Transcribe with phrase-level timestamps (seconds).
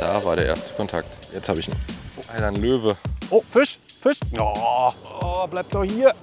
[0.00, 1.18] Da war der erste Kontakt.
[1.32, 1.74] Jetzt habe ich ihn.
[2.28, 2.96] Alter, ein Löwe.
[3.30, 4.18] Oh, Fisch, Fisch.
[4.38, 6.14] Oh, oh bleib doch hier.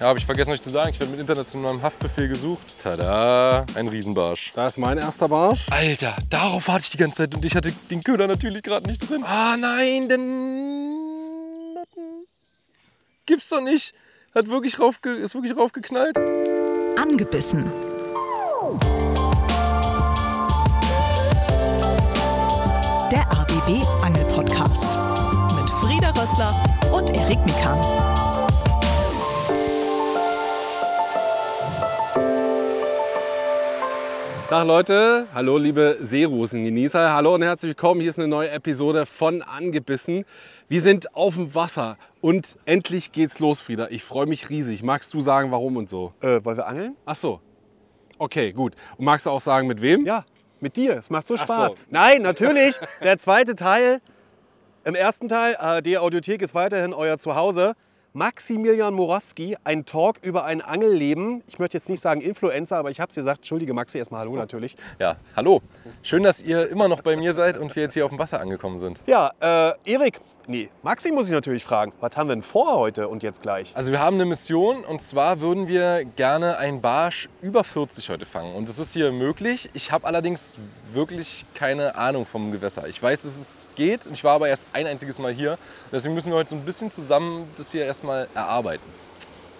[0.00, 2.62] Ja, habe ich vergessen euch zu sagen, ich werde mit internationalem Haftbefehl gesucht.
[2.82, 4.50] Tada, ein Riesenbarsch.
[4.52, 5.66] Da ist mein erster Barsch.
[5.70, 9.08] Alter, darauf warte ich die ganze Zeit und ich hatte den Köder natürlich gerade nicht
[9.08, 9.22] drin.
[9.24, 10.98] Ah nein, denn...
[13.26, 13.94] Gibt's doch nicht.
[14.34, 16.18] Hat wirklich raufge ist wirklich raufgeknallt.
[16.98, 17.70] Angebissen.
[23.72, 24.98] ABB Angel Podcast
[25.58, 26.52] mit Frieda Rössler
[26.92, 27.78] und Erik Mikan.
[34.50, 38.02] Tag Leute, hallo liebe Seerosengenießer, hallo und herzlich willkommen.
[38.02, 40.26] Hier ist eine neue Episode von Angebissen.
[40.68, 43.88] Wir sind auf dem Wasser und endlich geht's los, Frieda.
[43.88, 44.82] Ich freue mich riesig.
[44.82, 46.12] Magst du sagen, warum und so?
[46.20, 46.96] Äh, wollen wir angeln?
[47.06, 47.40] Ach so.
[48.18, 48.74] Okay, gut.
[48.98, 50.04] Und magst du auch sagen, mit wem?
[50.04, 50.26] Ja,
[50.62, 50.96] mit dir.
[50.96, 51.72] Es macht so Ach Spaß.
[51.72, 51.78] so.
[51.90, 52.78] Nein, natürlich.
[53.02, 54.00] Der zweite Teil.
[54.84, 57.74] Im ersten Teil, ARD Audiothek ist weiterhin euer Zuhause.
[58.14, 61.42] Maximilian Morawski, ein Talk über ein Angelleben.
[61.46, 63.38] Ich möchte jetzt nicht sagen Influencer, aber ich habe es gesagt.
[63.38, 64.76] Entschuldige, Maxi, erstmal Hallo natürlich.
[64.98, 65.62] Ja, hallo.
[66.02, 68.40] Schön, dass ihr immer noch bei mir seid und wir jetzt hier auf dem Wasser
[68.40, 69.00] angekommen sind.
[69.06, 71.92] Ja, äh, Erik, nee, Maxi muss ich natürlich fragen.
[72.00, 73.72] Was haben wir denn vor heute und jetzt gleich?
[73.74, 78.26] Also wir haben eine Mission und zwar würden wir gerne einen Barsch über 40 heute
[78.26, 78.54] fangen.
[78.54, 79.70] Und das ist hier möglich.
[79.74, 80.56] Ich habe allerdings
[80.92, 82.86] wirklich keine Ahnung vom Gewässer.
[82.88, 84.00] Ich weiß, dass es geht.
[84.12, 85.58] Ich war aber erst ein einziges Mal hier.
[85.90, 88.84] Deswegen müssen wir heute so ein bisschen zusammen das hier erstmal erarbeiten.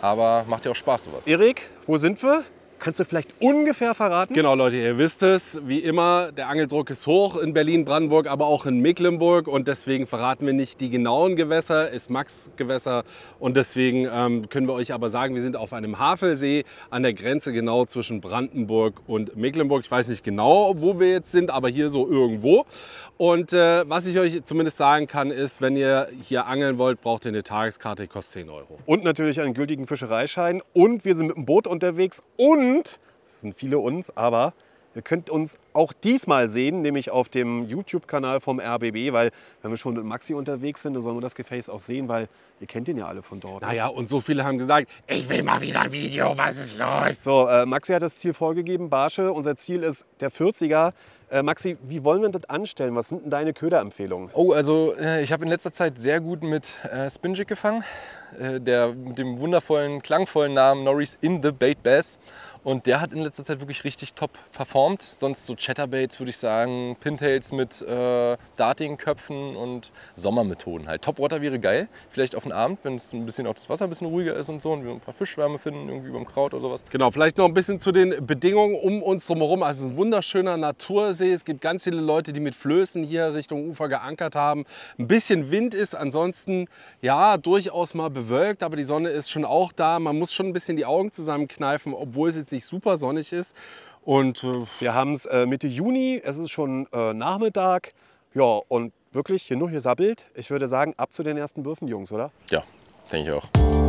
[0.00, 1.26] Aber macht ja auch Spaß sowas.
[1.26, 2.44] Erik, wo sind wir?
[2.82, 4.34] Kannst du vielleicht ungefähr verraten?
[4.34, 5.60] Genau, Leute, ihr wisst es.
[5.64, 9.46] Wie immer, der Angeldruck ist hoch in Berlin, Brandenburg, aber auch in Mecklenburg.
[9.46, 13.04] Und deswegen verraten wir nicht die genauen Gewässer, ist Max-Gewässer.
[13.38, 17.14] Und deswegen ähm, können wir euch aber sagen, wir sind auf einem Havelsee an der
[17.14, 19.84] Grenze genau zwischen Brandenburg und Mecklenburg.
[19.84, 22.66] Ich weiß nicht genau, wo wir jetzt sind, aber hier so irgendwo.
[23.18, 27.24] Und äh, was ich euch zumindest sagen kann, ist, wenn ihr hier angeln wollt, braucht
[27.24, 28.78] ihr eine Tageskarte, die kostet 10 Euro.
[28.86, 30.62] und natürlich einen gültigen Fischereischein.
[30.72, 32.22] Und wir sind mit dem Boot unterwegs.
[32.36, 34.54] Und, es sind viele uns, aber
[34.94, 39.30] ihr könnt uns auch diesmal sehen, nämlich auf dem YouTube-Kanal vom RBB, weil
[39.62, 42.28] wenn wir schon mit Maxi unterwegs sind, dann sollen wir das Gefäß auch sehen, weil
[42.60, 43.62] ihr kennt ihn ja alle von dort.
[43.62, 47.22] Naja, und so viele haben gesagt, ich will mal wieder ein Video, was ist los?
[47.22, 49.32] So, äh, Maxi hat das Ziel vorgegeben, Barsche.
[49.32, 50.92] Unser Ziel ist der 40er.
[51.30, 52.94] Äh, Maxi, wie wollen wir das anstellen?
[52.94, 54.30] Was sind denn deine Köderempfehlungen?
[54.34, 57.84] Oh, also äh, ich habe in letzter Zeit sehr gut mit äh, Spinjig gefangen.
[58.38, 62.18] Äh, der mit dem wundervollen, klangvollen Namen Norris in the Bait Bass.
[62.64, 65.02] Und der hat in letzter Zeit wirklich richtig top performt.
[65.02, 71.02] Sonst so Chatterbaits würde ich sagen, Pintails mit äh, Dartingköpfen und Sommermethoden halt.
[71.02, 71.88] Topwater wäre geil.
[72.10, 74.48] Vielleicht auf den Abend, wenn es ein bisschen auch das Wasser ein bisschen ruhiger ist
[74.48, 76.82] und so und wir ein paar Fischschwärme finden, irgendwie beim Kraut oder sowas.
[76.90, 79.64] Genau, vielleicht noch ein bisschen zu den Bedingungen um uns drumherum.
[79.64, 81.32] Also es ist ein wunderschöner Natursee.
[81.32, 84.66] Es gibt ganz viele Leute, die mit Flößen hier Richtung Ufer geankert haben.
[84.98, 86.68] Ein bisschen Wind ist ansonsten
[87.00, 89.98] ja durchaus mal bewölkt, aber die Sonne ist schon auch da.
[89.98, 93.56] Man muss schon ein bisschen die Augen zusammenkneifen, obwohl es jetzt nicht super sonnig ist.
[94.04, 97.94] Und äh, Wir haben es äh, Mitte Juni, es ist schon äh, Nachmittag.
[98.34, 100.26] Ja, und wirklich genug gesabbelt.
[100.34, 102.30] Ich würde sagen, ab zu den ersten Würfen, Jungs, oder?
[102.50, 102.62] Ja,
[103.10, 103.81] denke ich auch.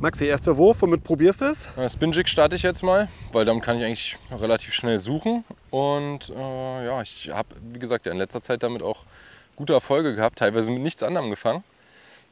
[0.00, 1.68] Maxi, erster Wurf, womit probierst du es?
[1.88, 5.44] Spinjig starte ich jetzt mal, weil damit kann ich eigentlich relativ schnell suchen.
[5.70, 9.02] Und äh, ja, ich habe, wie gesagt, ja in letzter Zeit damit auch
[9.56, 11.64] gute Erfolge gehabt, teilweise mit nichts anderem gefangen.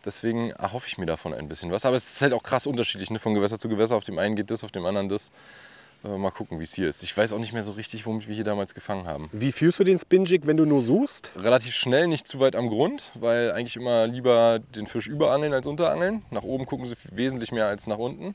[0.05, 1.84] Deswegen erhoffe ich mir davon ein bisschen was.
[1.84, 3.19] Aber es ist halt auch krass unterschiedlich, ne?
[3.19, 3.97] von Gewässer zu Gewässer.
[3.97, 5.32] Auf dem einen geht das, auf dem anderen das.
[6.06, 7.03] Äh, mal gucken, wie es hier ist.
[7.03, 9.28] Ich weiß auch nicht mehr so richtig, womit wir hier damals gefangen haben.
[9.33, 11.33] Wie fühlst du den Spinjig, wenn du nur suchst?
[11.37, 15.67] Relativ schnell, nicht zu weit am Grund, weil eigentlich immer lieber den Fisch überangeln als
[15.67, 16.22] unterangeln.
[16.31, 18.34] Nach oben gucken sie wesentlich mehr als nach unten.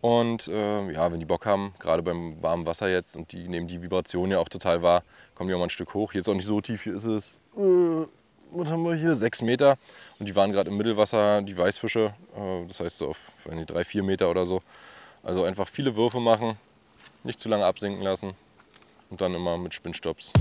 [0.00, 3.66] Und äh, ja, wenn die Bock haben, gerade beim warmen Wasser jetzt und die nehmen
[3.66, 5.02] die Vibration ja auch total wahr,
[5.34, 6.12] kommen die auch mal ein Stück hoch.
[6.12, 8.06] Hier ist auch nicht so tief, hier ist es, äh,
[8.52, 9.76] was haben wir hier, sechs Meter.
[10.18, 13.18] Und die waren gerade im Mittelwasser, die Weißfische, äh, das heißt so auf
[13.66, 14.62] drei, vier Meter oder so.
[15.22, 16.56] Also einfach viele Würfe machen,
[17.24, 18.34] nicht zu lange absinken lassen
[19.10, 20.32] und dann immer mit Spinnstops.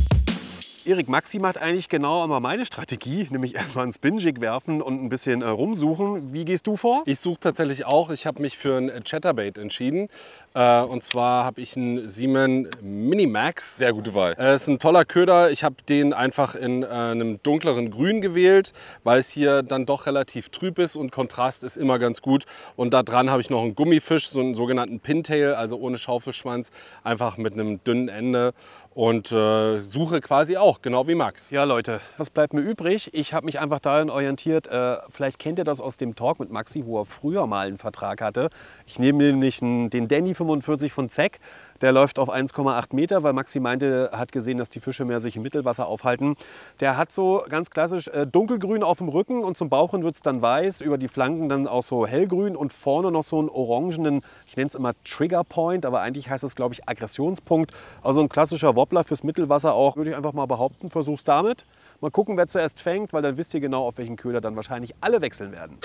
[0.89, 5.09] Erik, Maxi macht eigentlich genau immer meine Strategie, nämlich erstmal einen Spinjig werfen und ein
[5.09, 6.33] bisschen äh, rumsuchen.
[6.33, 7.03] Wie gehst du vor?
[7.05, 8.09] Ich suche tatsächlich auch.
[8.09, 10.09] Ich habe mich für ein Chatterbait entschieden.
[10.55, 13.77] Äh, und zwar habe ich einen Siemen Minimax.
[13.77, 14.35] Sehr gute Wahl.
[14.39, 15.51] Äh, ist ein toller Köder.
[15.51, 20.07] Ich habe den einfach in äh, einem dunkleren Grün gewählt, weil es hier dann doch
[20.07, 22.47] relativ trüb ist und Kontrast ist immer ganz gut.
[22.75, 26.71] Und da dran habe ich noch einen Gummifisch, so einen sogenannten Pintail, also ohne Schaufelschwanz,
[27.03, 28.55] einfach mit einem dünnen Ende.
[28.99, 31.51] Und äh, suche quasi auch, genau wie Max.
[31.51, 33.09] Ja, Leute, was bleibt mir übrig?
[33.13, 36.51] Ich habe mich einfach darin orientiert, äh, vielleicht kennt ihr das aus dem Talk mit
[36.51, 38.49] Maxi, wo er früher mal einen Vertrag hatte.
[38.85, 41.39] Ich nehme nämlich den Danny 45 von Zeck.
[41.81, 45.37] Der läuft auf 1,8 Meter, weil Maxi meinte, hat gesehen, dass die Fische mehr sich
[45.37, 46.35] im Mittelwasser aufhalten.
[46.79, 50.15] Der hat so ganz klassisch äh, dunkelgrün auf dem Rücken und zum Bauch hin wird
[50.15, 53.49] es dann weiß, über die Flanken dann auch so hellgrün und vorne noch so einen
[53.49, 57.73] orangenen, ich nenne es immer Trigger Point, aber eigentlich heißt es, glaube ich, Aggressionspunkt.
[58.03, 60.89] Also ein klassischer Wobbler fürs Mittelwasser auch, würde ich einfach mal behaupten.
[60.89, 61.65] Versuch's damit.
[62.01, 64.93] Mal gucken, wer zuerst fängt, weil dann wisst ihr genau, auf welchen Köder dann wahrscheinlich
[65.01, 65.77] alle wechseln werden.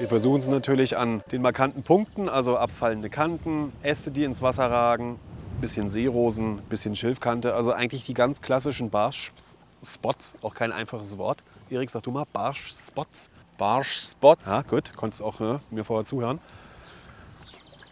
[0.00, 4.70] Wir versuchen es natürlich an den markanten Punkten, also abfallende Kanten, Äste, die ins Wasser
[4.70, 5.20] ragen,
[5.60, 11.42] bisschen Seerosen, bisschen Schilfkante, also eigentlich die ganz klassischen Barsch-Spots, auch kein einfaches Wort.
[11.68, 13.28] Erik, sag du mal, Barsch-Spots.
[13.58, 14.46] Barsch-Spots.
[14.46, 16.38] Ja, gut, konntest auch ne, mir vorher zuhören.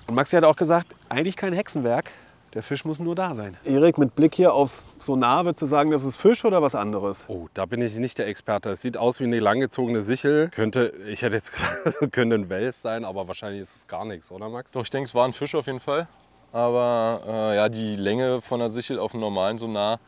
[0.07, 2.11] Und Maxi hat auch gesagt, eigentlich kein Hexenwerk,
[2.55, 3.57] der Fisch muss nur da sein.
[3.65, 7.27] Erik, mit Blick hier aufs Sonar, würdest du sagen, das ist Fisch oder was anderes?
[7.29, 8.71] Oh, da bin ich nicht der Experte.
[8.71, 10.49] Es sieht aus wie eine langgezogene Sichel.
[10.49, 14.05] Könnte, ich hätte jetzt gesagt, es könnte ein Wels sein, aber wahrscheinlich ist es gar
[14.05, 14.73] nichts, oder Max?
[14.73, 16.09] Doch, ich denke, es war ein Fisch auf jeden Fall.
[16.53, 20.01] Aber äh, ja, die Länge von der Sichel auf dem normalen Sonar,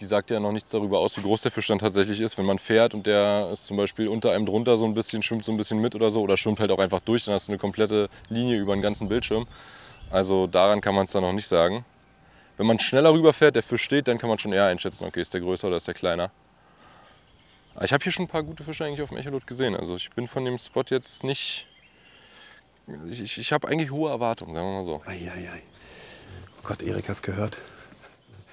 [0.00, 2.36] die sagt ja noch nichts darüber aus, wie groß der Fisch dann tatsächlich ist.
[2.36, 5.44] Wenn man fährt und der ist zum Beispiel unter einem drunter so ein bisschen, schwimmt
[5.44, 7.52] so ein bisschen mit oder so, oder schwimmt halt auch einfach durch, dann hast du
[7.52, 9.46] eine komplette Linie über den ganzen Bildschirm.
[10.10, 11.84] Also daran kann man es dann noch nicht sagen.
[12.56, 15.34] Wenn man schneller rüberfährt, der Fisch steht, dann kann man schon eher einschätzen, okay, ist
[15.34, 16.30] der größer oder ist der kleiner.
[17.74, 19.76] Aber ich habe hier schon ein paar gute Fische eigentlich auf dem Echolot gesehen.
[19.76, 21.66] Also ich bin von dem Spot jetzt nicht...
[23.10, 25.02] Ich, ich, ich habe eigentlich hohe Erwartungen, sagen wir mal so.
[25.04, 25.62] Eieiei.
[26.58, 27.58] Oh Gott, Erik, hast gehört?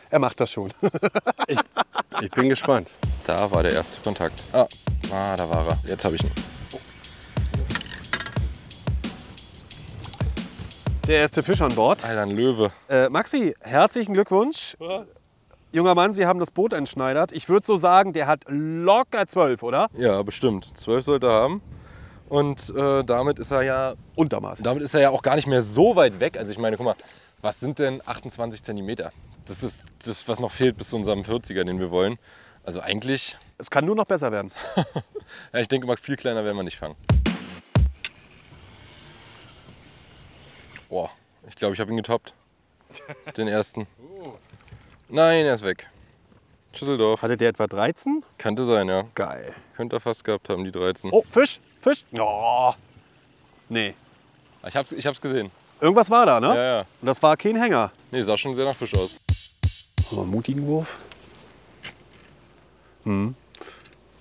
[0.10, 0.74] Er macht das schon.
[2.22, 2.94] Ich bin gespannt.
[3.26, 4.44] Da war der erste Kontakt.
[4.54, 4.68] Ah,
[5.12, 5.80] ah da war er.
[5.90, 6.53] Jetzt habe ich ihn.
[11.08, 12.06] Der erste Fisch an Bord.
[12.06, 12.72] Alter, ein Löwe.
[12.88, 14.78] Äh, Maxi, herzlichen Glückwunsch.
[15.74, 17.32] Junger Mann, Sie haben das Boot entschneidert.
[17.34, 19.90] Ich würde so sagen, der hat locker zwölf, oder?
[19.98, 20.78] Ja, bestimmt.
[20.78, 21.62] Zwölf sollte er haben.
[22.30, 24.60] Und äh, damit ist er ja Untermaß.
[24.60, 26.38] damit ist er ja auch gar nicht mehr so weit weg.
[26.38, 26.96] Also ich meine, guck mal,
[27.42, 29.12] was sind denn 28 Zentimeter?
[29.46, 32.18] Das ist das, was noch fehlt bis zu unserem 40er, den wir wollen.
[32.64, 34.52] Also eigentlich, Es kann nur noch besser werden.
[35.54, 36.96] ja, ich denke mal, viel kleiner werden wir nicht fangen.
[40.94, 41.10] Boah,
[41.50, 42.36] ich glaube, ich habe ihn getoppt.
[43.36, 43.88] Den ersten.
[45.10, 45.90] Nein, er ist weg.
[46.72, 47.20] Schüsseldorf.
[47.24, 48.24] Hatte der etwa 13?
[48.38, 49.06] Könnte sein, ja.
[49.16, 49.56] Geil.
[49.76, 51.10] Könnte er fast gehabt haben, die 13.
[51.12, 52.06] Oh, Fisch, Fisch.
[52.12, 52.76] Ja.
[53.70, 53.96] Nee.
[54.68, 55.50] Ich hab's, ich hab's gesehen.
[55.82, 56.50] Irgendwas war da, ne?
[56.50, 56.80] Ja, ja.
[57.02, 57.92] Und das war kein Hänger.
[58.12, 59.20] Nee, sah schon sehr nach Fisch aus.
[60.16, 61.00] Oh, mutigen Wurf.
[63.04, 63.34] Hm.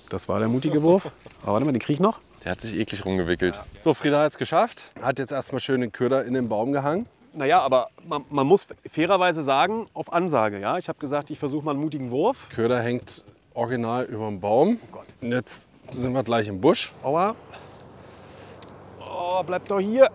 [0.09, 1.13] Das war der mutige Wurf.
[1.43, 2.19] Aber warte mal, den krieg ich noch.
[2.45, 3.61] Der hat sich eklig rumgewickelt.
[3.79, 4.85] So, Frieda hat es geschafft.
[5.01, 7.07] Hat jetzt erstmal schön den Köder in den Baum gehangen.
[7.35, 10.59] Naja, aber man, man muss fairerweise sagen, auf Ansage.
[10.61, 10.77] Ja?
[10.77, 12.49] Ich habe gesagt, ich versuche mal einen mutigen Wurf.
[12.51, 13.25] Köder hängt
[13.55, 14.79] original über dem Baum.
[15.21, 16.93] Und jetzt sind wir gleich im Busch.
[17.03, 17.35] Aua.
[19.01, 20.11] Oh, bleib doch hier.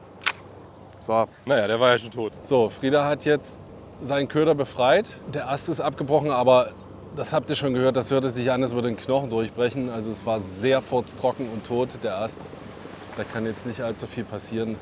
[0.99, 2.33] So, Naja, der war ja schon tot.
[2.43, 3.61] So, Frieda hat jetzt
[4.01, 5.21] seinen Köder befreit.
[5.33, 6.71] Der Ast ist abgebrochen, aber
[7.17, 9.89] das habt ihr schon gehört, das hörte sich an, als würde ein Knochen durchbrechen.
[9.89, 12.41] Also es war sehr furztrocken und tot, der Ast.
[13.17, 14.75] Da kann jetzt nicht allzu viel passieren.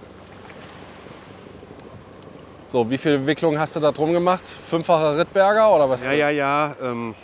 [2.66, 4.44] So, wie viel Wicklung hast du da drum gemacht?
[4.70, 6.04] Fünffacher Rittberger oder was?
[6.04, 6.76] ja, ja, ja.
[6.84, 7.16] Ähm,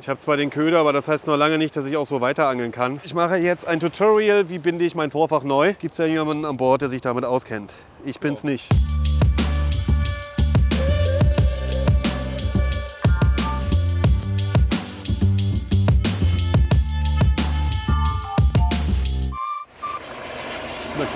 [0.00, 2.20] ich habe zwar den Köder, aber das heißt noch lange nicht, dass ich auch so
[2.20, 3.00] weiterangeln kann.
[3.02, 5.74] Ich mache jetzt ein Tutorial, wie binde ich mein Vorfach neu.
[5.74, 7.72] Gibt es ja jemanden an Bord, der sich damit auskennt.
[8.04, 8.70] Ich bin's nicht.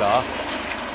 [0.00, 0.24] Klar.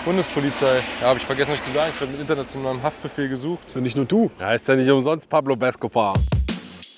[0.03, 0.81] Bundespolizei.
[0.99, 1.91] Ja, habe ich vergessen euch zu sagen.
[1.93, 3.61] Ich werde mit internationalem Haftbefehl gesucht.
[3.75, 4.31] Und nicht nur du.
[4.39, 6.13] Da heißt ja nicht umsonst Pablo Bescopa.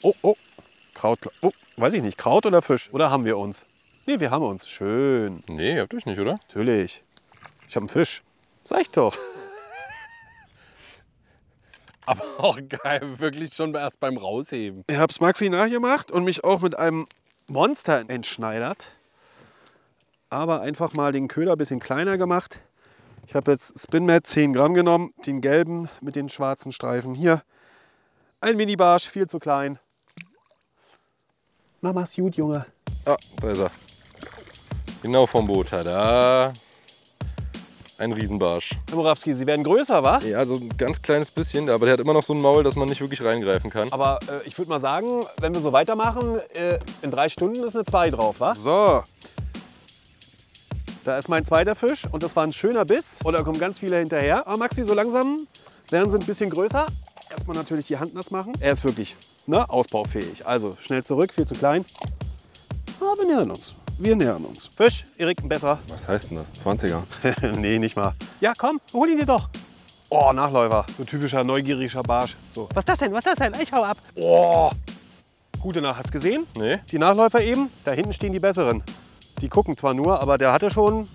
[0.03, 0.35] Oh, oh.
[0.93, 1.19] Kraut.
[1.41, 2.17] Oh, weiß ich nicht.
[2.17, 2.89] Kraut oder Fisch?
[2.93, 3.65] Oder haben wir uns?
[4.05, 4.69] Nee, wir haben uns.
[4.69, 5.43] Schön.
[5.49, 6.39] Nee, ihr habt euch nicht, oder?
[6.47, 7.03] Natürlich.
[7.67, 8.23] Ich habe einen Fisch.
[8.63, 9.17] Sag ich doch.
[12.05, 14.85] Aber auch geil, wirklich schon erst beim Rausheben.
[14.87, 17.05] Ich habe es Maxi nachgemacht und mich auch mit einem
[17.47, 18.91] Monster entschneidert.
[20.29, 22.59] Aber einfach mal den Köder ein bisschen kleiner gemacht.
[23.25, 27.43] Ich habe jetzt Spinmat 10 Gramm genommen, den gelben mit den schwarzen Streifen hier.
[28.41, 29.79] Ein Mini-Barsch, viel zu klein.
[31.81, 32.65] Na, mach's gut, Junge.
[33.05, 33.71] Ah, da ist er.
[35.01, 35.71] Genau vom Boot.
[35.71, 36.51] Da.
[37.97, 38.75] Ein Riesenbarsch.
[38.89, 40.19] Herr Morawski, Sie werden größer, wa?
[40.19, 42.75] Ja, so ein ganz kleines bisschen, aber der hat immer noch so ein Maul, dass
[42.75, 43.91] man nicht wirklich reingreifen kann.
[43.91, 47.75] Aber äh, ich würde mal sagen, wenn wir so weitermachen, äh, in drei Stunden ist
[47.75, 48.61] eine 2 drauf, was?
[48.61, 49.03] So.
[51.07, 53.21] Da ist mein zweiter Fisch und das war ein schöner Biss.
[53.23, 54.45] Und da kommen ganz viele hinterher.
[54.45, 55.47] Aber Maxi, so langsam
[55.89, 56.85] werden sie ein bisschen größer.
[57.29, 58.51] erstmal natürlich die Hand nass machen.
[58.59, 60.45] Er ist wirklich ne, ausbaufähig.
[60.45, 61.85] Also schnell zurück, viel zu klein.
[62.99, 63.73] Aber wir nähern uns.
[63.97, 64.69] Wir nähern uns.
[64.75, 65.79] Fisch, Erik, ein besserer.
[65.87, 66.53] Was heißt denn das?
[66.55, 67.03] 20er?
[67.55, 68.11] nee, nicht mal.
[68.41, 69.47] Ja, komm, hol ihn dir doch.
[70.09, 70.85] Oh, Nachläufer.
[70.97, 72.35] So typischer neugieriger Barsch.
[72.51, 72.67] So.
[72.73, 73.13] Was ist das denn?
[73.13, 73.61] Was ist das denn?
[73.61, 73.97] Ich hau ab.
[74.15, 74.71] Oh.
[75.61, 75.99] Gute Nacht.
[75.99, 76.45] Hast du gesehen?
[76.57, 76.79] Nee.
[76.91, 78.83] Die Nachläufer eben, da hinten stehen die besseren.
[79.41, 81.07] Die gucken zwar nur, aber der hatte schon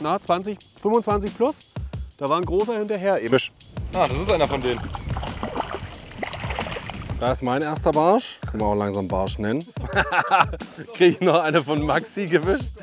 [0.00, 1.66] na, 20, 25 plus.
[2.16, 3.30] Da war ein großer hinterher eben.
[3.30, 3.52] Fisch.
[3.92, 4.80] Ah, das ist einer von denen.
[7.20, 8.38] Da ist mein erster Barsch.
[8.50, 9.66] Können wir auch langsam Barsch nennen.
[10.92, 12.74] Kriege ich noch eine von Maxi gewischt.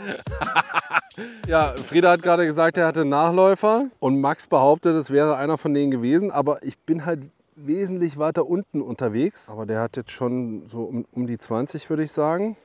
[1.47, 3.85] ja, Frieda hat gerade gesagt, er hatte Nachläufer.
[3.99, 6.31] Und Max behauptet, es wäre einer von denen gewesen.
[6.31, 7.21] Aber ich bin halt
[7.55, 9.49] wesentlich weiter unten unterwegs.
[9.49, 12.57] Aber der hat jetzt schon so um, um die 20, würde ich sagen.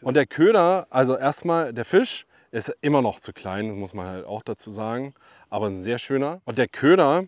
[0.00, 4.06] Und der Köder, also erstmal der Fisch, ist immer noch zu klein, das muss man
[4.06, 5.14] halt auch dazu sagen.
[5.50, 6.40] Aber ein sehr schöner.
[6.44, 7.24] Und der Köder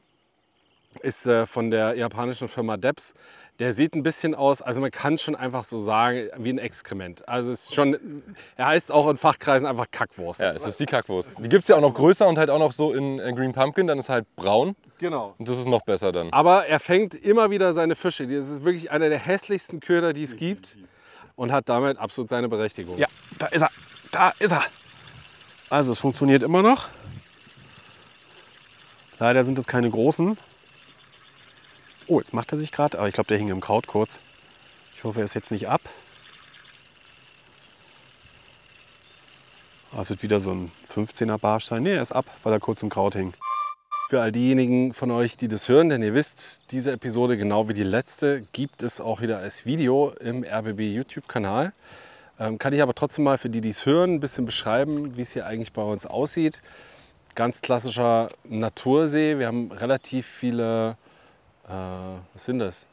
[1.03, 3.15] ist äh, von der japanischen Firma Debs.
[3.61, 7.29] Der sieht ein bisschen aus, also man kann schon einfach so sagen, wie ein Exkrement.
[7.29, 8.23] Also es ist schon,
[8.57, 10.41] er heißt auch in Fachkreisen einfach Kackwurst.
[10.41, 11.45] Ja, es ist die Kackwurst.
[11.45, 13.53] Die gibt es ja auch noch größer und halt auch noch so in äh, Green
[13.53, 15.35] Pumpkin, dann ist halt braun Genau.
[15.39, 16.33] und das ist noch besser dann.
[16.33, 18.27] Aber er fängt immer wieder seine Fische.
[18.27, 20.77] Das ist wirklich einer der hässlichsten Köder, die es gibt.
[21.41, 22.99] Und hat damit absolut seine Berechtigung.
[22.99, 23.07] Ja,
[23.39, 23.71] da ist er.
[24.11, 24.63] Da ist er.
[25.71, 26.91] Also, es funktioniert immer noch.
[29.19, 30.37] Leider sind es keine großen.
[32.09, 34.21] Oh, jetzt macht er sich gerade, aber ich glaube, der hing im Kraut kurz.
[34.99, 35.81] Ich hoffe, er ist jetzt nicht ab.
[39.97, 41.87] Ah, Es wird wieder so ein 15er Barsch sein.
[41.87, 43.33] Er ist ab, weil er kurz im Kraut hing.
[44.11, 47.75] Für all diejenigen von euch, die das hören, denn ihr wisst, diese Episode, genau wie
[47.75, 51.73] die letzte, gibt es auch wieder als Video im RBB YouTube-Kanal.
[52.41, 55.23] Ähm, kann ich aber trotzdem mal für die, die es hören, ein bisschen beschreiben, wie
[55.23, 56.61] es hier eigentlich bei uns aussieht.
[57.37, 59.39] Ganz klassischer Natursee.
[59.39, 60.97] Wir haben relativ viele,
[61.69, 62.87] äh, was sind das?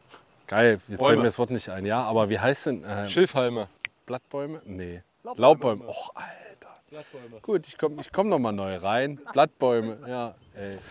[0.46, 1.10] Geil, jetzt Bäume.
[1.10, 1.88] fällt mir das Wort nicht ein.
[1.88, 2.84] Ja, aber wie heißt denn?
[2.84, 3.70] Äh, Schilfhalme.
[4.06, 4.62] Blattbäume?
[4.66, 5.02] Nee.
[5.36, 5.84] Laubbäume.
[5.88, 6.76] Och, Alter.
[7.42, 9.20] Gut, ich komme ich komm noch mal neu rein.
[9.34, 10.36] Blattbäume, ja.
[10.58, 10.78] Ey.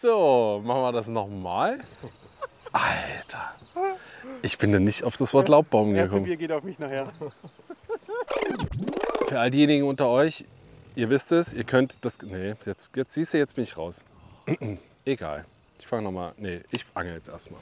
[0.00, 1.78] So, machen wir das nochmal.
[2.72, 3.54] Alter.
[4.42, 6.26] Ich bin da nicht auf das Wort Laubbaum gekommen.
[6.36, 7.10] geht auf mich nachher.
[9.28, 10.44] Für all diejenigen unter euch,
[10.94, 12.18] ihr wisst es, ihr könnt das.
[12.20, 14.02] Nee, jetzt, jetzt siehst du, jetzt bin ich raus.
[15.06, 15.46] Egal.
[15.78, 16.34] Ich fange nochmal.
[16.36, 17.60] Nee, ich angel jetzt erstmal.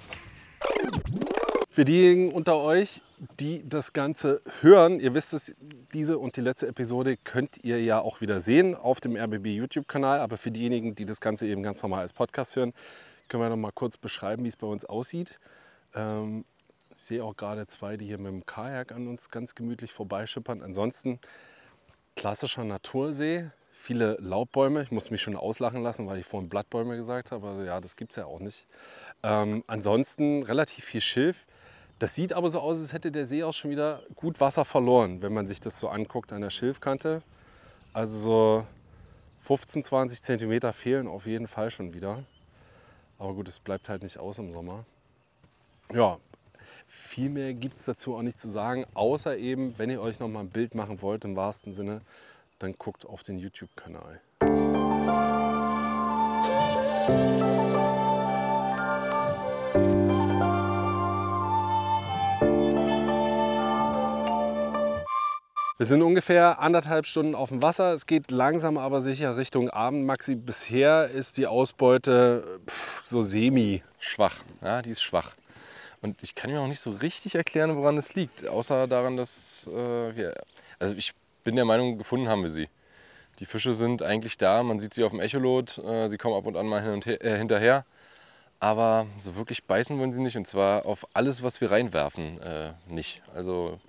[1.73, 3.01] Für diejenigen unter euch,
[3.41, 5.55] die das Ganze hören, ihr wisst es,
[5.95, 10.21] diese und die letzte Episode könnt ihr ja auch wieder sehen auf dem RBB YouTube-Kanal.
[10.21, 12.75] Aber für diejenigen, die das Ganze eben ganz normal als Podcast hören,
[13.29, 15.41] können wir noch mal kurz beschreiben, wie es bei uns aussieht.
[15.95, 16.45] Ähm,
[16.95, 20.63] ich sehe auch gerade zwei, die hier mit dem Kajak an uns ganz gemütlich vorbeischippern.
[20.63, 21.21] Ansonsten
[22.17, 24.83] klassischer Natursee, viele Laubbäume.
[24.83, 27.49] Ich muss mich schon auslachen lassen, weil ich vorhin Blattbäume gesagt habe.
[27.49, 28.67] Also ja, das gibt es ja auch nicht.
[29.23, 31.47] Ähm, ansonsten relativ viel Schilf.
[32.03, 35.23] Das sieht aber so aus, als hätte der See auch schon wieder gut Wasser verloren,
[35.23, 37.23] wenn man sich das so anguckt an der Schilfkante.
[37.93, 38.67] Also so
[39.43, 42.25] 15, 20 Zentimeter fehlen auf jeden Fall schon wieder.
[43.21, 44.85] Aber gut, es bleibt halt nicht aus im Sommer.
[45.95, 46.19] Ja,
[46.89, 50.27] viel mehr gibt es dazu auch nicht zu sagen, außer eben, wenn ihr euch noch
[50.27, 52.01] mal ein Bild machen wollt im wahrsten Sinne,
[52.59, 54.21] dann guckt auf den YouTube-Kanal.
[65.83, 67.93] Wir sind ungefähr anderthalb Stunden auf dem Wasser.
[67.93, 70.07] Es geht langsam aber sicher Richtung Abend.
[70.07, 73.83] Maxi, bisher ist die Ausbeute pff, so semi.
[73.99, 74.45] Schwach.
[74.61, 75.35] Ja, die ist schwach.
[76.01, 78.47] Und ich kann mir auch nicht so richtig erklären, woran es liegt.
[78.47, 80.35] Außer daran, dass äh, wir.
[80.79, 82.69] Also ich bin der Meinung, gefunden haben wir sie.
[83.41, 86.47] Die Fische sind eigentlich da, man sieht sie auf dem Echolot, äh, sie kommen ab
[86.47, 87.85] und an mal hin und her, äh, hinterher.
[88.61, 90.37] Aber so wirklich beißen wollen sie nicht.
[90.37, 93.21] Und zwar auf alles, was wir reinwerfen, äh, nicht.
[93.35, 93.81] Also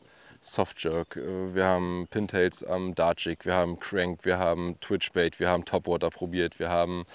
[0.43, 5.63] Softjerk, äh, wir haben Pintails am Dartjig, wir haben Crank, wir haben Twitchbait, wir haben
[5.65, 7.05] Topwater probiert, wir haben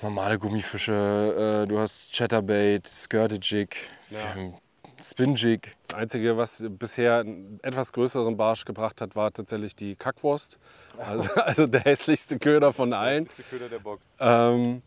[0.00, 3.76] normale Gummifische, äh, du hast Chatterbait, Skirted-Jig,
[4.08, 4.24] wir Ja.
[4.34, 4.54] haben
[5.02, 5.62] Spin-Jig.
[5.88, 10.58] Das Einzige, was bisher einen etwas größeren Barsch gebracht hat, war tatsächlich die Kackwurst.
[10.98, 13.26] Also, also der hässlichste Köder von allen.
[13.48, 14.14] Köder der Box.
[14.20, 14.82] Ähm,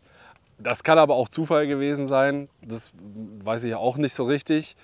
[0.58, 2.48] das kann aber auch Zufall gewesen sein.
[2.62, 4.76] Das weiß ich auch nicht so richtig.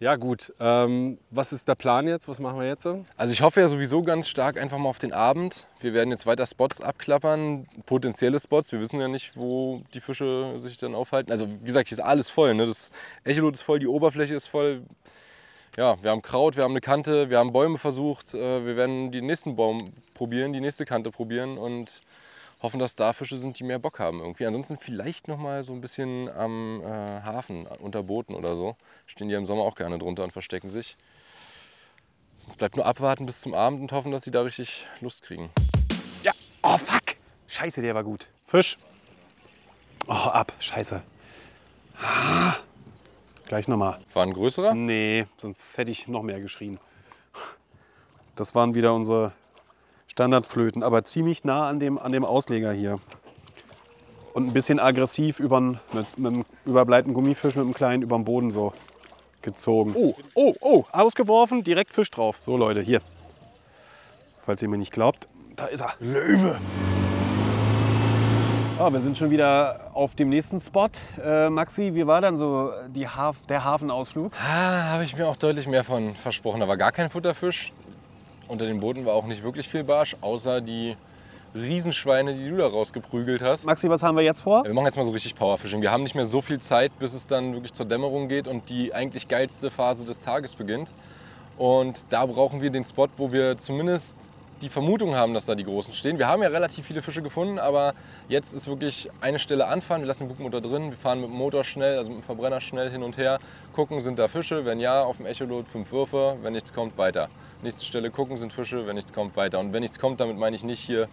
[0.00, 2.28] Ja gut, ähm, was ist der Plan jetzt?
[2.28, 2.82] Was machen wir jetzt?
[2.82, 3.04] so?
[3.16, 5.66] Also ich hoffe ja sowieso ganz stark einfach mal auf den Abend.
[5.80, 8.72] Wir werden jetzt weiter Spots abklappern, potenzielle Spots.
[8.72, 11.30] Wir wissen ja nicht, wo die Fische sich dann aufhalten.
[11.32, 12.54] Also wie gesagt, hier ist alles voll.
[12.54, 12.66] Ne?
[12.66, 12.90] Das
[13.24, 14.82] Echolot ist voll, die Oberfläche ist voll.
[15.76, 18.32] Ja, wir haben Kraut, wir haben eine Kante, wir haben Bäume versucht.
[18.32, 22.00] Äh, Wir werden den nächsten Baum probieren, die nächste Kante probieren und
[22.62, 24.46] hoffen, dass da Fische sind, die mehr Bock haben irgendwie.
[24.46, 28.76] Ansonsten vielleicht noch mal so ein bisschen am äh, Hafen unter Booten oder so.
[29.06, 30.96] Stehen die ja im Sommer auch gerne drunter und verstecken sich.
[32.38, 35.50] Sonst bleibt nur abwarten bis zum Abend und hoffen, dass sie da richtig Lust kriegen.
[36.22, 36.32] Ja.
[36.62, 37.16] Oh, fuck.
[37.48, 38.28] Scheiße, der war gut.
[38.46, 38.78] Fisch.
[40.06, 40.52] Oh, ab.
[40.60, 41.02] Scheiße.
[42.00, 42.54] Ah.
[43.46, 44.00] Gleich nochmal.
[44.12, 44.74] War ein größerer?
[44.74, 46.78] Nee, sonst hätte ich noch mehr geschrien.
[48.34, 49.32] Das waren wieder unsere
[50.16, 53.00] Standardflöten, aber ziemlich nah an dem, an dem Ausleger hier.
[54.32, 58.24] Und ein bisschen aggressiv übern, mit, mit einem überbleibten Gummifisch mit einem kleinen über den
[58.24, 58.72] Boden so
[59.42, 59.92] gezogen.
[59.94, 62.40] Oh, oh, oh, ausgeworfen, direkt Fisch drauf.
[62.40, 63.02] So Leute, hier.
[64.46, 65.92] Falls ihr mir nicht glaubt, da ist er.
[66.00, 66.58] Löwe.
[68.78, 70.88] Ah, wir sind schon wieder auf dem nächsten Spot.
[71.22, 74.32] Äh, Maxi, wie war dann so die Haf der Hafenausflug?
[74.32, 76.60] Ah, habe ich mir auch deutlich mehr von versprochen.
[76.60, 77.70] Da war gar kein Futterfisch.
[78.48, 80.96] Unter den Booten war auch nicht wirklich viel Barsch, außer die
[81.54, 83.64] Riesenschweine, die du da rausgeprügelt hast.
[83.64, 84.58] Maxi, was haben wir jetzt vor?
[84.58, 85.80] Ja, wir machen jetzt mal so richtig Powerfishing.
[85.80, 88.68] Wir haben nicht mehr so viel Zeit, bis es dann wirklich zur Dämmerung geht und
[88.68, 90.92] die eigentlich geilste Phase des Tages beginnt.
[91.56, 94.14] Und da brauchen wir den Spot, wo wir zumindest
[94.62, 96.18] die Vermutung haben, dass da die Großen stehen.
[96.18, 97.94] Wir haben ja relativ viele Fische gefunden, aber
[98.28, 100.02] jetzt ist wirklich eine Stelle anfahren.
[100.02, 102.60] Wir lassen den Bugmotor drin, wir fahren mit dem Motor schnell, also mit dem Verbrenner
[102.60, 103.38] schnell hin und her,
[103.74, 104.64] gucken, sind da Fische.
[104.64, 106.36] Wenn ja, auf dem Echolot fünf Würfe.
[106.42, 107.28] Wenn nichts kommt, weiter.
[107.62, 108.86] Nächste Stelle gucken, sind Fische.
[108.86, 109.58] Wenn nichts kommt, weiter.
[109.58, 111.08] Und wenn nichts kommt, damit meine ich nicht hier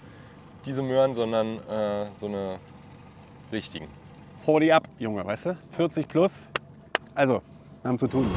[0.65, 2.55] diese Möhren, sondern äh, so eine
[3.51, 3.87] richtigen.
[4.45, 5.57] 40 ab, Junge, weißt du?
[5.71, 6.47] 40 plus.
[7.15, 7.41] Also,
[7.83, 8.29] haben zu tun.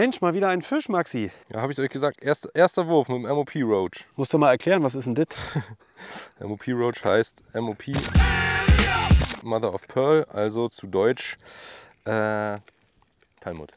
[0.00, 1.32] Mensch, mal wieder ein Fisch, Maxi.
[1.52, 2.22] Ja, habe ich euch gesagt.
[2.22, 4.06] Erst, erster Wurf mit dem MOP Roach.
[4.14, 5.26] Musst du mal erklären, was ist denn das?
[6.40, 7.82] MOP Roach heißt MOP
[9.42, 11.36] Mother of Pearl, also zu Deutsch
[12.04, 12.58] äh,
[13.40, 13.72] Perlmutt.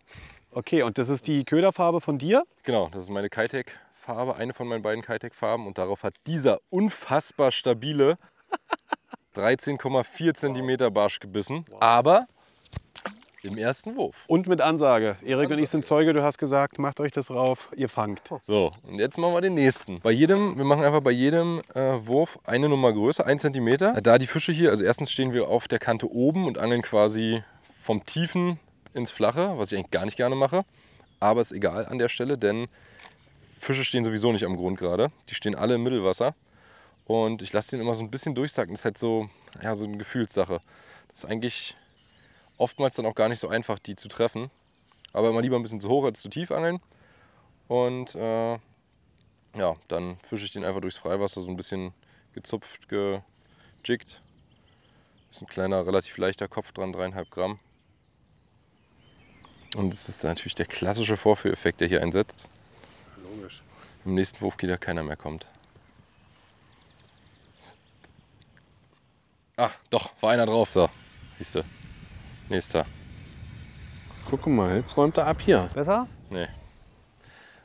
[0.51, 2.44] Okay, und das ist die Köderfarbe von dir?
[2.62, 5.66] Genau, das ist meine Kitec-Farbe, eine von meinen beiden Kitec-Farben.
[5.66, 8.20] Und darauf hat dieser unfassbar stabile
[9.36, 11.66] 13,4 cm Barsch gebissen.
[11.80, 12.28] Aber
[13.43, 14.15] im ersten Wurf.
[14.27, 15.17] Und mit Ansage.
[15.24, 18.21] Erik und ich sind Zeuge, du hast gesagt, macht euch das rauf, ihr fangt.
[18.48, 20.00] So, und jetzt machen wir den nächsten.
[20.01, 24.01] Bei jedem, wir machen einfach bei jedem äh, Wurf eine Nummer größer, 1 cm.
[24.03, 27.44] Da die Fische hier, also erstens stehen wir auf der Kante oben und angeln quasi
[27.79, 28.59] vom Tiefen
[28.94, 30.66] ins Flache, was ich eigentlich gar nicht gerne mache.
[31.20, 32.68] Aber ist egal an der Stelle, denn
[33.57, 35.11] Fische stehen sowieso nicht am Grund gerade.
[35.29, 36.35] Die stehen alle im Mittelwasser.
[37.05, 38.74] Und ich lasse den immer so ein bisschen durchsacken.
[38.74, 39.29] Das ist halt so,
[39.61, 40.61] ja, so eine Gefühlssache.
[41.09, 41.75] Das ist eigentlich
[42.61, 44.50] oftmals dann auch gar nicht so einfach, die zu treffen.
[45.13, 46.79] Aber immer lieber ein bisschen zu hoch als zu tief angeln.
[47.67, 48.53] Und äh,
[49.55, 51.93] ja, dann fische ich den einfach durchs Freiwasser, so ein bisschen
[52.33, 54.21] gezupft, gejiggt.
[55.29, 57.59] Ist ein kleiner, relativ leichter Kopf dran, dreieinhalb Gramm.
[59.75, 62.50] Und das ist natürlich der klassische Vorführeffekt, der hier einsetzt.
[63.24, 63.61] Logisch.
[64.05, 65.45] Im nächsten Wurf geht da keiner mehr kommt.
[69.55, 70.71] Ah, doch, war einer drauf.
[70.71, 70.89] So,
[71.37, 71.63] siehst du.
[72.51, 72.85] Nächster.
[74.29, 75.70] Guck mal, jetzt räumt er ab hier.
[75.74, 76.05] Besser?
[76.29, 76.48] Nee.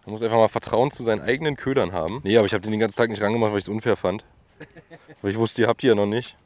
[0.05, 2.21] Man muss einfach mal Vertrauen zu seinen eigenen Ködern haben.
[2.23, 4.25] Nee, aber ich habe den den ganzen Tag nicht rangemacht, weil ich es unfair fand.
[5.23, 6.37] weil ich wusste, ihr habt die ja noch nicht.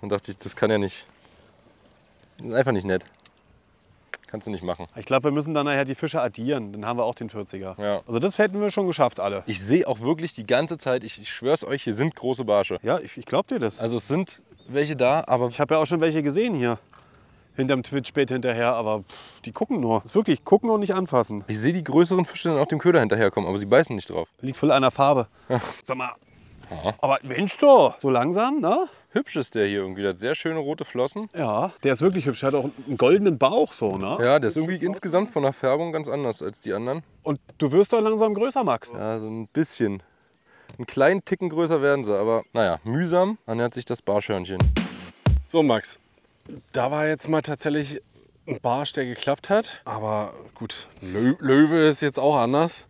[0.00, 1.04] Und dachte ich, das kann ja nicht.
[2.36, 3.04] Das ist einfach nicht nett.
[4.28, 4.86] Kannst du nicht machen.
[4.94, 6.72] Ich glaube, wir müssen dann nachher die Fische addieren.
[6.72, 7.82] Dann haben wir auch den 40er.
[7.82, 8.02] Ja.
[8.06, 9.42] Also das hätten wir schon geschafft, alle.
[9.46, 12.78] Ich sehe auch wirklich die ganze Zeit, ich, ich schwör's euch, hier sind große Barsche.
[12.82, 13.80] Ja, ich, ich glaube dir das.
[13.80, 16.78] Also es sind welche da, aber Ich habe ja auch schon welche gesehen hier.
[17.58, 20.00] Hinterm Twitch-Bett hinterher, aber pff, die gucken nur.
[20.00, 21.44] Das ist wirklich gucken und nicht anfassen.
[21.48, 24.28] ich sehe die größeren Fische dann auf dem Köder hinterherkommen, aber sie beißen nicht drauf.
[24.40, 25.26] Liegt voll an der Farbe.
[25.84, 26.14] Sag mal.
[26.70, 26.94] Ja.
[27.00, 27.98] Aber Mensch doch.
[27.98, 28.88] So langsam, ne?
[29.10, 31.30] Hübsch ist der hier irgendwie, der hat sehr schöne rote Flossen.
[31.34, 32.40] Ja, der ist wirklich hübsch.
[32.40, 34.18] Der hat auch einen goldenen Bauch so, ne?
[34.20, 37.02] Ja, der ist irgendwie insgesamt von der Färbung ganz anders als die anderen.
[37.22, 38.92] Und du wirst doch langsam größer, Max.
[38.92, 40.02] Ja, so ein bisschen.
[40.76, 44.58] Einen kleinen Ticken größer werden sie, aber naja, mühsam ernährt sich das Barschhörnchen.
[45.42, 45.98] So, Max.
[46.72, 48.02] Da war jetzt mal tatsächlich
[48.46, 49.82] ein Barsch, der geklappt hat.
[49.84, 52.86] Aber gut, Lö Löwe ist jetzt auch anders.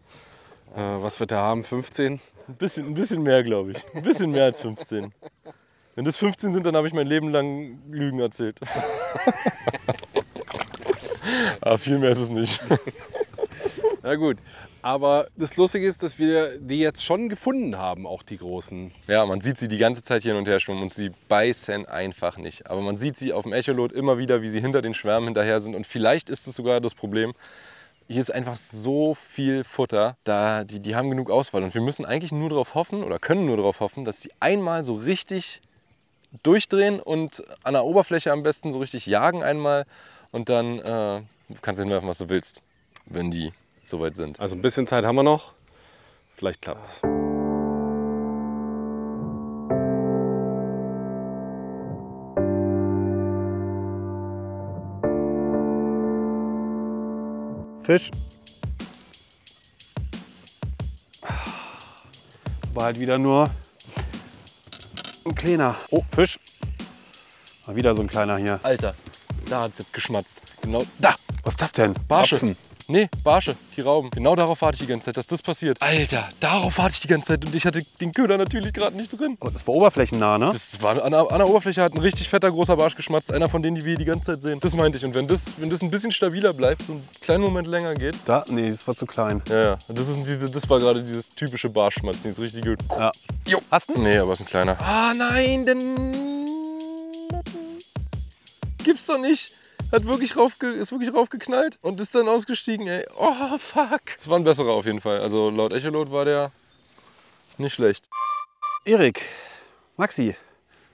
[0.74, 1.64] Äh, was wird der haben?
[1.64, 2.20] 15?
[2.48, 3.78] Ein bisschen, ein bisschen mehr, glaube ich.
[3.94, 5.12] Ein bisschen mehr als 15.
[5.94, 8.60] Wenn das 15 sind, dann habe ich mein Leben lang Lügen erzählt.
[11.60, 12.60] Aber viel mehr ist es nicht.
[14.02, 14.38] Na gut.
[14.88, 18.90] Aber das Lustige ist, dass wir die jetzt schon gefunden haben, auch die großen.
[19.06, 22.38] Ja, man sieht sie die ganze Zeit hin und her schwimmen und sie beißen einfach
[22.38, 22.70] nicht.
[22.70, 25.60] Aber man sieht sie auf dem Echolot immer wieder, wie sie hinter den Schwärmen hinterher
[25.60, 25.74] sind.
[25.74, 27.34] Und vielleicht ist es sogar das Problem,
[28.06, 31.64] hier ist einfach so viel Futter, da die, die haben genug Auswahl.
[31.64, 34.86] Und wir müssen eigentlich nur darauf hoffen oder können nur darauf hoffen, dass sie einmal
[34.86, 35.60] so richtig
[36.42, 39.84] durchdrehen und an der Oberfläche am besten so richtig jagen einmal.
[40.30, 41.20] Und dann äh,
[41.60, 42.62] kannst du hinwerfen, was du willst,
[43.04, 43.52] wenn die
[43.88, 44.40] soweit sind.
[44.40, 45.54] Also ein bisschen Zeit haben wir noch.
[46.36, 47.00] Vielleicht klappt's.
[57.82, 58.10] Fisch.
[62.74, 63.50] War halt wieder nur
[65.24, 65.74] ein kleiner.
[65.90, 66.38] Oh, Fisch.
[67.66, 68.60] Mal wieder so ein kleiner hier.
[68.62, 68.94] Alter,
[69.48, 70.40] da hat's jetzt geschmatzt.
[70.60, 71.14] Genau da.
[71.44, 71.94] Was ist das denn?
[72.06, 72.56] Barschen.
[72.90, 74.08] Nee, Barsche, die Rauben.
[74.08, 75.82] Genau darauf warte ich die ganze Zeit, dass das passiert.
[75.82, 79.10] Alter, darauf warte ich die ganze Zeit und ich hatte den Köder natürlich gerade nicht
[79.10, 79.36] drin.
[79.40, 80.50] Oh, das war oberflächennah, ne?
[80.54, 83.50] Das war an der, an der Oberfläche hat ein richtig fetter großer Barsch geschmatzt, einer
[83.50, 84.60] von denen, die wir die ganze Zeit sehen.
[84.60, 85.04] Das meinte ich.
[85.04, 88.16] Und wenn das, wenn das ein bisschen stabiler bleibt, so einen kleinen Moment länger geht.
[88.24, 88.46] Da?
[88.48, 89.42] Nee, das war zu klein.
[89.50, 89.78] Ja, ja.
[89.88, 92.22] Das, ist diese, das war gerade dieses typische Barschschmatzen.
[92.30, 92.78] Das ist richtig gut.
[92.98, 93.12] Ja.
[93.46, 93.60] Jo.
[93.70, 94.00] Hast du?
[94.00, 94.78] Nee, aber ist ein kleiner.
[94.80, 96.24] Ah nein, denn.
[98.82, 99.57] Gibt's doch nicht.
[99.90, 103.06] Hat wirklich raufge ist wirklich raufgeknallt und ist dann ausgestiegen, ey.
[103.16, 104.02] Oh, fuck.
[104.16, 105.20] Das war ein besserer auf jeden Fall.
[105.20, 106.52] Also laut Echolot war der
[107.56, 108.06] nicht schlecht.
[108.84, 109.22] Erik,
[109.96, 110.36] Maxi,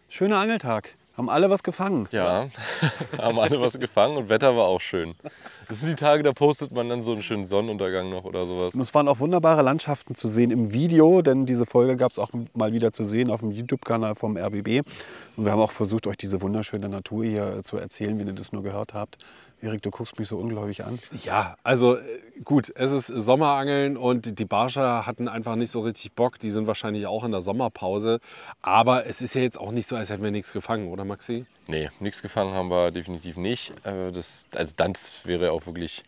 [0.09, 0.95] schöner Angeltag.
[1.17, 2.09] Haben alle was gefangen.
[2.11, 2.49] Ja,
[3.19, 5.15] haben alle was gefangen und Wetter war auch schön.
[5.69, 8.75] Das sind die Tage, da postet man dann so einen schönen Sonnenuntergang noch oder sowas.
[8.75, 12.19] Und es waren auch wunderbare Landschaften zu sehen im Video, denn diese Folge gab es
[12.19, 14.83] auch mal wieder zu sehen auf dem YouTube-Kanal vom RBB.
[15.37, 18.53] Und wir haben auch versucht, euch diese wunderschöne Natur hier zu erzählen, wie ihr das
[18.53, 19.19] nur gehört habt.
[19.65, 20.99] Erik, du guckst mich so ungläubig an.
[21.25, 22.03] Ja, also äh,
[22.45, 26.39] gut, es ist Sommerangeln und die Barscher hatten einfach nicht so richtig Bock.
[26.39, 28.21] Die sind wahrscheinlich auch in der Sommerpause.
[28.61, 31.47] Aber es ist ja jetzt auch nicht so, als hätten wir nichts gefangen, oder Maxi?
[31.67, 33.73] Nee, nichts gefangen haben wir definitiv nicht.
[33.85, 36.05] Äh, Das, also das wäre auch wirklich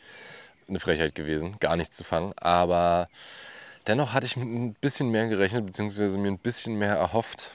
[0.69, 2.33] eine Frechheit gewesen, gar nichts zu fangen.
[2.37, 3.09] Aber
[3.87, 7.51] dennoch hatte ich mit ein bisschen mehr gerechnet, beziehungsweise mir ein bisschen mehr erhofft.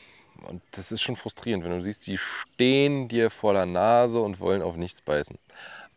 [0.48, 4.40] Und das ist schon frustrierend, wenn du siehst, die stehen dir vor der Nase und
[4.40, 5.38] wollen auf nichts beißen.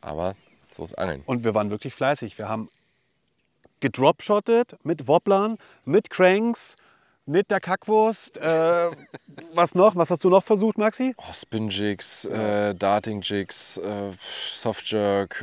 [0.05, 0.35] Aber
[0.73, 1.23] so ist Angeln.
[1.25, 2.37] Und wir waren wirklich fleißig.
[2.37, 2.69] Wir haben
[3.81, 6.77] gedropshottet mit Wobblern, mit Cranks,
[7.27, 8.37] mit der Kackwurst.
[8.37, 8.91] Äh,
[9.55, 9.97] was noch?
[9.97, 11.15] Was hast du noch versucht, Maxi?
[11.17, 14.13] Oh, Spin-Jigs, äh, Darting-Jigs, äh,
[14.53, 15.43] Soft-Jerk,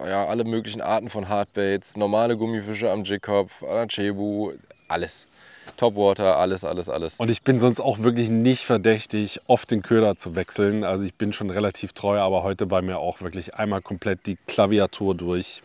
[0.00, 4.52] äh, ja, alle möglichen Arten von Hardbaits, normale Gummifische am Jigkopf, Anachebu,
[4.88, 5.28] alles.
[5.76, 7.18] Topwater, alles, alles, alles.
[7.18, 10.84] Und ich bin sonst auch wirklich nicht verdächtig, oft den Köder zu wechseln.
[10.84, 14.36] Also ich bin schon relativ treu, aber heute bei mir auch wirklich einmal komplett die
[14.46, 15.62] Klaviatur durch.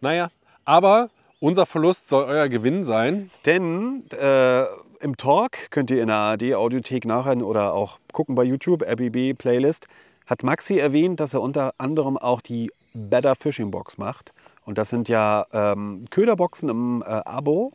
[0.00, 0.30] Naja,
[0.64, 1.10] aber
[1.40, 3.30] unser Verlust soll euer Gewinn sein.
[3.46, 4.64] Denn äh,
[5.00, 9.88] im Talk könnt ihr in der ARD-Audiothek nachhören oder auch gucken bei YouTube, RBB Playlist,
[10.26, 14.32] hat Maxi erwähnt, dass er unter anderem auch die Better Fishing Box macht.
[14.64, 17.72] Und das sind ja ähm, Köderboxen im äh, Abo.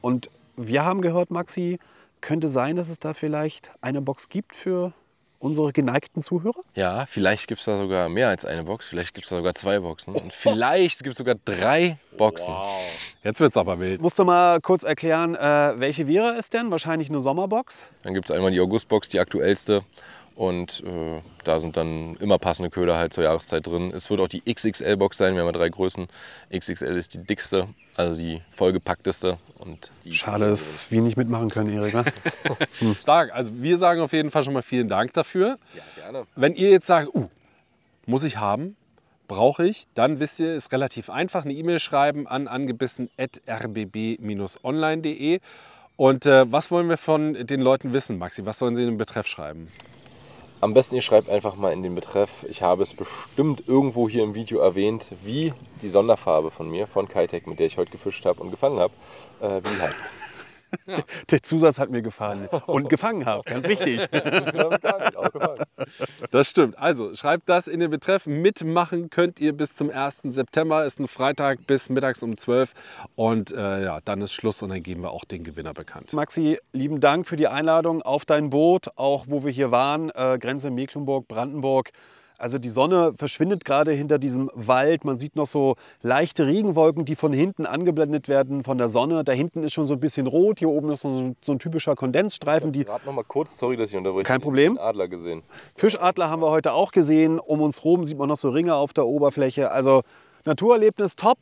[0.00, 1.78] Und wir haben gehört, Maxi,
[2.20, 4.92] könnte sein, dass es da vielleicht eine Box gibt für
[5.38, 6.60] unsere geneigten Zuhörer?
[6.74, 9.54] Ja, vielleicht gibt es da sogar mehr als eine Box, vielleicht gibt es da sogar
[9.54, 12.54] zwei Boxen und vielleicht gibt es sogar drei Boxen.
[13.22, 14.00] Jetzt wird's aber wild.
[14.00, 16.70] Musst du mal kurz erklären, äh, welche wäre es denn?
[16.70, 17.84] Wahrscheinlich eine Sommerbox.
[18.02, 19.84] Dann gibt es einmal die Augustbox, die aktuellste.
[20.36, 23.90] Und äh, da sind dann immer passende Köder halt zur Jahreszeit drin.
[23.94, 25.32] Es wird auch die XXL-Box sein.
[25.34, 26.08] Wir haben ja drei Größen.
[26.54, 29.38] XXL ist die dickste, also die vollgepackteste.
[29.58, 31.94] Und die Schade, dass wir nicht mitmachen können, Erik.
[31.94, 32.04] Ne?
[33.00, 33.32] Stark.
[33.32, 35.56] Also wir sagen auf jeden Fall schon mal vielen Dank dafür.
[35.74, 36.26] Ja, gerne.
[36.36, 37.30] Wenn ihr jetzt sagt, uh,
[38.04, 38.76] muss ich haben,
[39.28, 41.46] brauche ich, dann wisst ihr, ist relativ einfach.
[41.46, 45.40] Eine E-Mail schreiben an angebissen.rbb-online.de.
[45.96, 48.44] Und äh, was wollen wir von den Leuten wissen, Maxi?
[48.44, 49.68] Was sollen sie in den Betreff schreiben?
[50.58, 54.22] Am besten ihr schreibt einfach mal in den Betreff, ich habe es bestimmt irgendwo hier
[54.22, 58.24] im Video erwähnt, wie die Sonderfarbe von mir, von Kitec, mit der ich heute gefischt
[58.24, 58.94] habe und gefangen habe,
[59.42, 60.10] äh, wie die heißt.
[61.30, 62.48] Der Zusatz hat mir gefallen.
[62.66, 64.06] Und gefangen habe, ganz wichtig.
[66.30, 66.78] Das stimmt.
[66.78, 68.26] Also schreibt das in den Betreff.
[68.26, 70.22] Mitmachen könnt ihr bis zum 1.
[70.24, 70.84] September.
[70.84, 72.72] Ist ein Freitag bis mittags um 12.
[73.14, 76.12] Und äh, ja, dann ist Schluss und dann geben wir auch den Gewinner bekannt.
[76.12, 80.38] Maxi, lieben Dank für die Einladung auf dein Boot, auch wo wir hier waren, äh,
[80.40, 81.92] Grenze Mecklenburg, Brandenburg.
[82.38, 85.04] Also die Sonne verschwindet gerade hinter diesem Wald.
[85.04, 89.24] Man sieht noch so leichte Regenwolken, die von hinten angeblendet werden von der Sonne.
[89.24, 90.58] Da hinten ist schon so ein bisschen rot.
[90.58, 92.72] Hier oben ist so ein, so ein typischer Kondensstreifen.
[92.72, 94.24] Die Gerade noch mal kurz, sorry, dass ich unterbreche.
[94.24, 94.78] Kein Problem.
[94.78, 95.42] Adler gesehen.
[95.76, 97.38] Fischadler haben wir heute auch gesehen.
[97.38, 99.70] Um uns rum sieht man noch so Ringe auf der Oberfläche.
[99.70, 100.02] Also
[100.44, 101.38] Naturerlebnis top.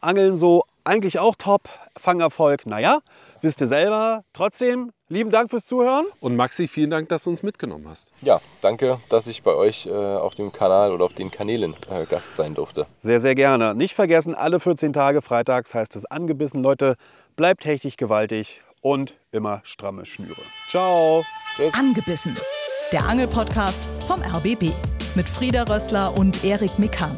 [0.00, 1.68] Angeln so eigentlich auch top.
[1.96, 3.00] Fangerfolg, naja,
[3.44, 4.24] wisst ihr selber.
[4.32, 6.06] Trotzdem, lieben Dank fürs Zuhören.
[6.20, 8.10] Und Maxi, vielen Dank, dass du uns mitgenommen hast.
[8.22, 12.06] Ja, danke, dass ich bei euch äh, auf dem Kanal oder auf den Kanälen äh,
[12.06, 12.86] Gast sein durfte.
[12.98, 13.74] Sehr, sehr gerne.
[13.74, 16.62] Nicht vergessen, alle 14 Tage freitags heißt es angebissen.
[16.62, 16.96] Leute,
[17.36, 20.42] bleibt hechtig gewaltig und immer stramme Schnüre.
[20.68, 21.24] Ciao.
[21.72, 22.36] Angebissen.
[22.90, 24.72] Der Angelpodcast vom RBB
[25.14, 27.16] mit Frieda Rössler und Erik Mikan.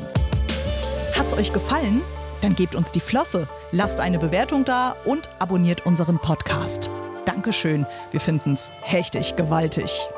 [1.17, 2.03] Hat's euch gefallen?
[2.41, 6.91] Dann gebt uns die Flosse, lasst eine Bewertung da und abonniert unseren Podcast.
[7.25, 10.09] Dankeschön, wir finden's hechtig gewaltig.